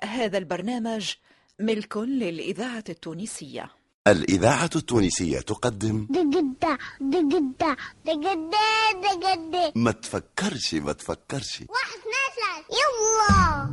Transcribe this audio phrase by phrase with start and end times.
[0.00, 1.12] هذا البرنامج
[1.60, 3.70] ملك للإذاعة التونسية.
[4.06, 8.58] الإذاعة التونسية تقدم دقدة دقدة دقدة
[9.02, 9.72] دقدة.
[9.74, 11.64] ما تفكرش ما تفكرش.
[11.68, 12.50] واحد ثلاثة.
[12.78, 13.70] يلا.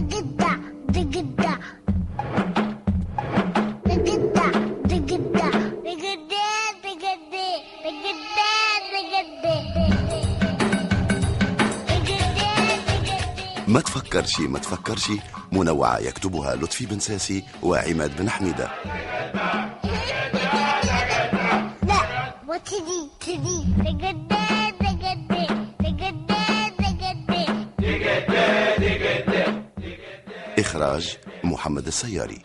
[0.00, 1.45] دقدة دقدة.
[14.26, 15.10] تفكرش ما تفكرش.
[15.52, 18.70] منوعة يكتبها لطفي بن ساسي وعماد بن حميدة.
[21.82, 22.00] لا
[22.48, 23.66] وتدي تدي
[30.58, 32.42] إخراج محمد السياري.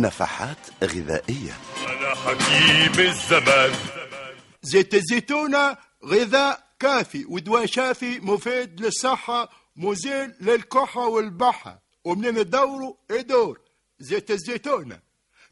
[0.00, 1.56] نفحات غذائية.
[1.88, 3.72] أنا حكيم الزمان.
[4.62, 11.82] زيت الزيتونة غذاء كافي ودواء شافي مفيد للصحة مزيل للكحة والبحة.
[12.04, 13.60] ومنين تدوروا؟ يدور.
[13.98, 15.00] زيت الزيتونة.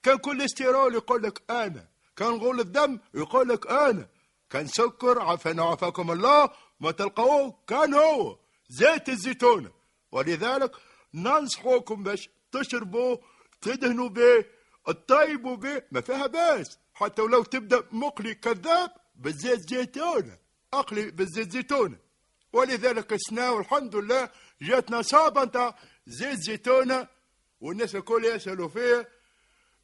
[0.02, 1.88] كان كوليسترول يقول لك أنا.
[2.16, 4.06] كان غول الدم يقول لك أنا.
[4.50, 6.50] كان سكر عافانا وعافاكم الله.
[6.80, 8.38] ما تلقوه كان هو.
[8.68, 9.70] زيت الزيتونة.
[10.12, 10.70] ولذلك
[11.14, 13.20] ننصحوكم باش تشربوه
[13.64, 14.44] تدهنوا به
[14.86, 16.78] تطيبوا به ما فيها باس.
[16.94, 20.38] حتى ولو تبدأ مقلي كذاب بالزيت زيتونة
[20.72, 21.98] أقلي بالزيت زيتونة.
[22.52, 24.30] ولذلك السنة والحمد لله
[24.62, 27.08] جاتنا صابة نتاع زيت زيتونة.
[27.60, 29.08] والناس الكل يسألوا فيه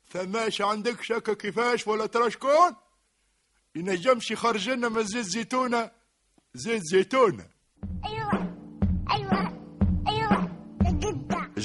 [0.04, 2.76] فماش عندك شك كيفاش ولا ترى شكون؟
[3.74, 5.90] ينجمش يخرج لنا من زيت زيتونة
[6.54, 7.46] زيت زيتونة.
[8.04, 8.39] أيوة.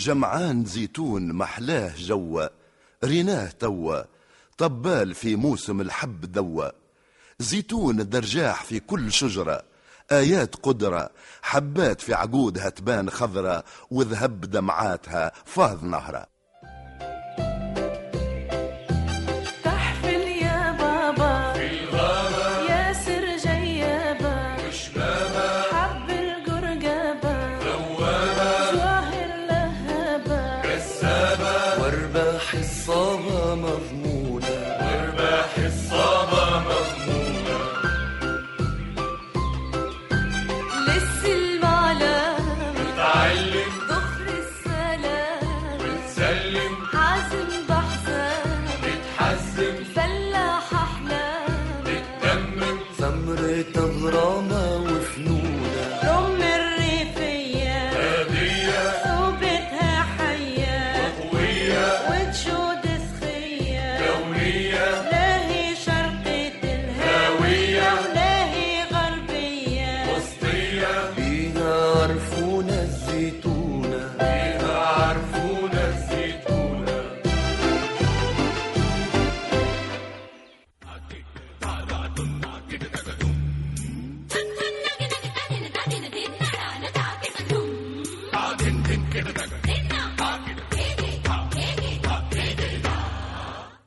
[0.05, 2.47] جمعان زيتون محلاه جوا
[3.03, 4.03] ريناه توا
[4.57, 6.69] طبال في موسم الحب دوا.
[7.39, 9.63] زيتون درجاح في كل شجرة
[10.11, 11.09] آيات قدرة
[11.41, 16.34] حبات في عقودها تبان خضرة وذهب دمعاتها فاض نهرة.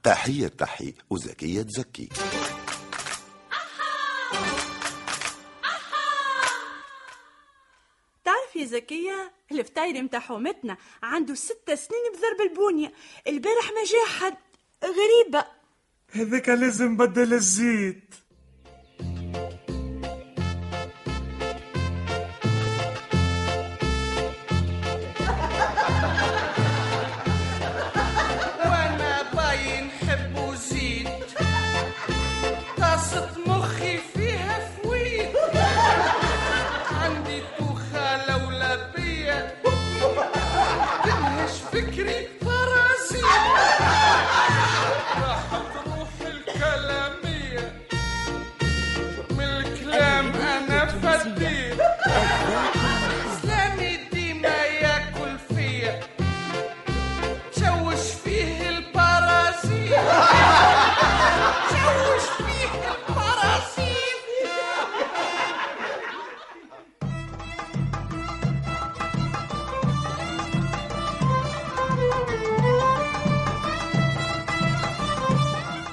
[0.08, 2.08] تحية تحي وزكية زكي
[8.24, 12.92] تعرفي زكية الفطاير متاع حومتنا عنده ستة سنين بضرب البونية.
[13.26, 14.36] البارح ما جاء حد
[14.84, 15.44] غريبة.
[16.10, 18.14] هذاك لازم بدل الزيت.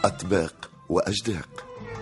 [0.06, 1.50] أطباق وأجداق.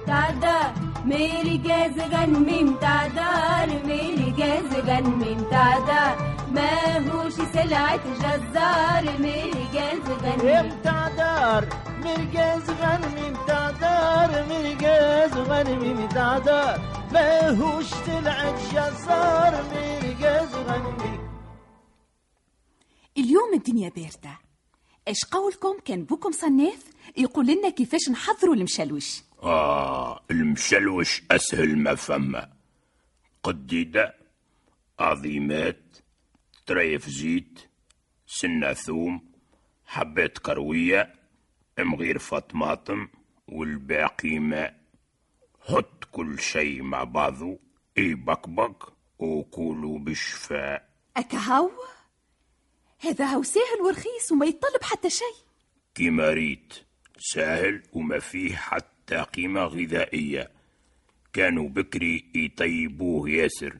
[0.07, 0.73] تعدار
[1.05, 6.15] ميري جاز غنمي تعدار ميري جاز غنمي تعدار
[6.51, 11.65] ما هوش سلعة جزار ميري جاز غنمي تعدار
[12.03, 16.79] مرقاز غنمي متاع دار مرقاز غنمي متاع دار
[17.13, 21.19] ماهوش طلعت جزار مرقاز غنمي
[23.17, 24.39] اليوم الدنيا باردة.
[25.07, 26.83] إيش قولكم؟ كان بوكم صناف
[27.17, 32.53] يقول لنا كيفاش نحضروا المشلوش آه المشلوش أسهل ما فما.
[33.43, 34.15] قديدة
[34.99, 35.83] عظيمات
[36.67, 37.59] طريف زيت
[38.27, 39.31] سنة ثوم
[39.85, 41.13] حبات كروية
[41.79, 43.07] مغيرفة طماطم
[43.47, 44.83] والباقي ماء.
[45.61, 47.59] حط كل شيء مع بعضه
[47.97, 48.89] يبقبق
[49.19, 50.89] وكولوا بالشفاء.
[51.17, 51.69] أكهو؟
[53.03, 55.35] هذا هو ساهل ورخيص وما يتطلب حتى شيء.
[55.95, 56.73] كيما ريت.
[57.19, 60.51] سهل وما فيه حتى قيمة غذائية.
[61.33, 63.77] كانوا بكري يطيبوه ياسر.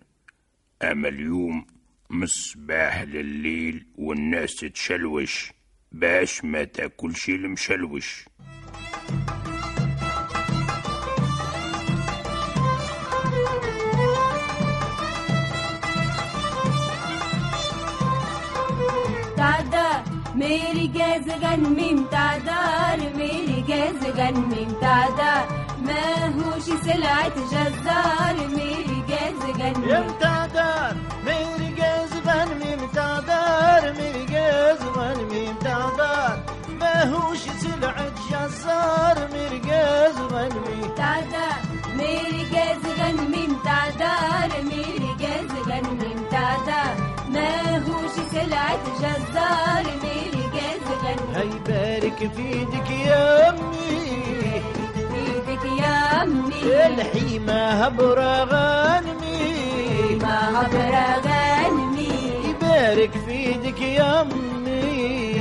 [0.81, 1.67] أما اليوم
[2.09, 5.51] مصباح لليل والناس تشلوش.
[5.91, 8.25] باش ما تاكلش المشلوش.
[20.53, 25.47] تعدار ميري جاز غنمي تعدار ميري جاز غنمي تعدار
[25.85, 30.95] ما هوش سلعة جزار ميري جاز غنمي متاع دار
[31.25, 36.39] مرقاز غنمي متاع دار مرقاز غنمي متاع دار
[36.79, 41.61] ماهوش سلعة جزار مرقاز غنمي تعدار
[41.97, 46.95] ميري جاز غنمي تعدار ميري جاز غنمي تعدار
[47.29, 49.62] ما هوش سلعة جزار
[52.13, 54.61] بارك في إيدك يا أمي.
[54.97, 56.85] إيدك يا أمي.
[56.87, 62.13] الحيمة هبرة غنمي ما هبرة غنمي
[62.49, 65.33] يبارك في إيدك يا أمي.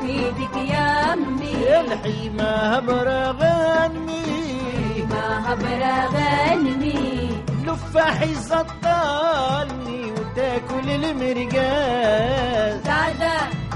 [0.00, 1.80] في إيدك يا أمي.
[1.80, 2.44] الحيمة
[2.76, 7.30] هبرة غنمي ما هبرة غنمي
[7.66, 12.80] لفاح يسطلني وتاكل المرقاز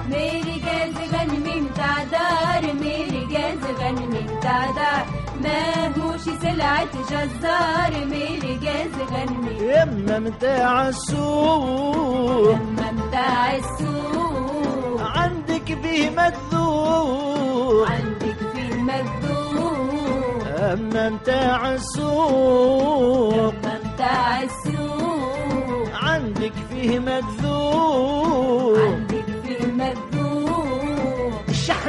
[0.06, 5.06] تعدار ميري جاز غنمي تعدار ميري جاز غنمي تعدار
[5.42, 16.10] ما هوش سلعة جزار ميري جاز غنمي يما متاع السوق لما متاع السوق عندك به
[16.10, 28.65] مذوق عندك في المذوق اما متاع السوق لما متاع السوق عندك فيه مذوق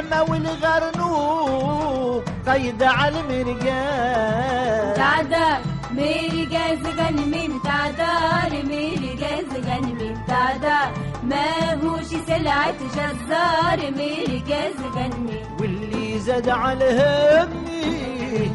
[0.08, 5.60] الشحمة والغرنوق قيدة على المرقاز تعدار
[5.90, 15.40] ميري جاز غنمي تعدار ميري جاز غنمي تعدار ما هوش سلعة جزار؟ ميري جاز غنمي
[15.60, 17.82] واللي زاد على همي.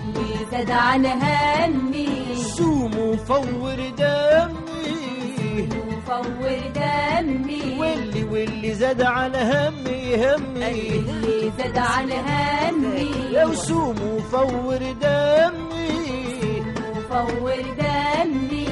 [0.06, 2.36] اللي زاد عن همي.
[2.36, 4.74] سوم وفور دمي.
[6.08, 7.80] وفور دمي.
[7.80, 10.90] واللي واللي زاد على همي همي.
[10.90, 13.12] اللي زاد عن همي.
[13.32, 16.64] يا وسوم وفور دمي.
[16.98, 18.68] وفور دمي.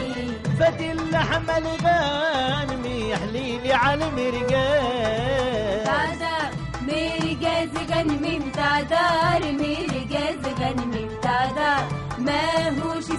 [0.60, 6.52] فات اللحم الغانمي حليلي على المرقاز تعدار
[6.88, 11.08] ميري جاز غنمي تعدار ميري جاز غنمي.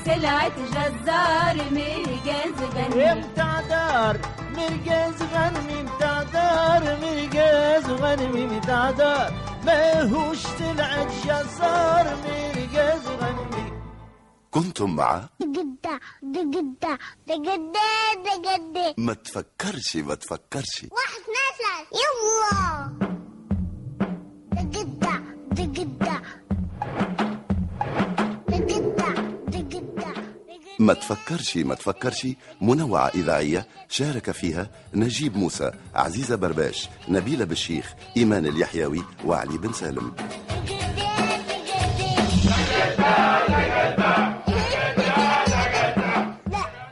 [0.04, 4.18] سلعة جزار ميري جاز غنمي متاع دار
[4.56, 9.32] مرقاز غنمي متاع دار مرقاز غنمي متاع دار
[9.66, 13.72] ماهوش طلعت جزار مرقاز غنمي
[14.50, 17.88] كنتم مع؟ جدة دي جدة دي جدة
[18.24, 20.86] دي جدة ما تفكرش ما تفكرش.
[20.92, 23.01] واحد مثلا يلا.
[30.82, 32.26] ما تفكرش ما تفكرش.
[32.60, 40.12] منوعة إذاعية شارك فيها نجيب موسى عزيزة برباش نبيلة بالشيخ إيمان اليحيوي وعلي بن سالم.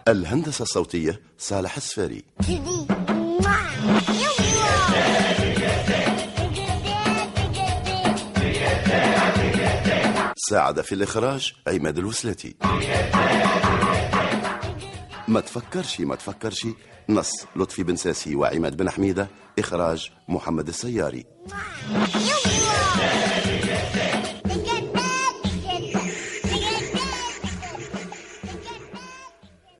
[0.08, 2.24] الهندسة الصوتية صالح السفاري.
[10.50, 12.56] ساعد في الإخراج عماد الوسلاتي
[15.28, 16.66] ما تفكرش ما تفكرش.
[17.08, 19.28] نص لطفي بن ساسي وعماد بن حميدة
[19.58, 21.24] إخراج محمد السياري.